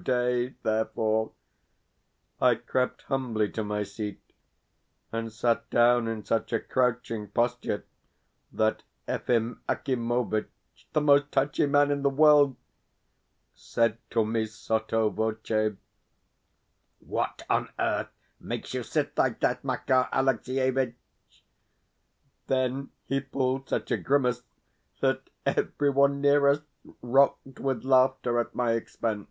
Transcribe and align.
Today, 0.00 0.54
therefore, 0.62 1.32
I 2.40 2.54
crept 2.54 3.02
humbly 3.02 3.50
to 3.50 3.62
my 3.62 3.82
seat 3.82 4.22
and 5.12 5.30
sat 5.30 5.68
down 5.68 6.08
in 6.08 6.24
such 6.24 6.54
a 6.54 6.58
crouching 6.60 7.28
posture 7.28 7.84
that 8.50 8.82
Efim 9.06 9.58
Akimovitch 9.68 10.46
(the 10.94 11.02
most 11.02 11.30
touchy 11.30 11.66
man 11.66 11.90
in 11.90 12.00
the 12.00 12.08
world) 12.08 12.56
said 13.52 13.98
to 14.08 14.24
me 14.24 14.46
sotto 14.46 15.10
voce: 15.10 15.76
"What 17.00 17.42
on 17.50 17.68
earth 17.78 18.08
makes 18.40 18.72
you 18.72 18.82
sit 18.82 19.18
like 19.18 19.40
that, 19.40 19.62
Makar 19.64 20.08
Alexievitch?" 20.14 20.94
Then 22.46 22.88
he 23.04 23.20
pulled 23.20 23.68
such 23.68 23.90
a 23.90 23.98
grimace 23.98 24.44
that 25.02 25.28
everyone 25.44 26.22
near 26.22 26.48
us 26.48 26.62
rocked 27.02 27.60
with 27.60 27.84
laughter 27.84 28.38
at 28.40 28.54
my 28.54 28.72
expense. 28.72 29.28